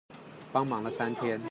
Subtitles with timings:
[0.51, 1.39] 幫忙了三天